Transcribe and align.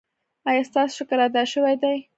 ایا 0.49 0.63
ستاسو 0.69 0.93
شکر 0.99 1.19
ادا 1.27 1.43
شوی 1.53 1.75
دی؟ 1.81 1.97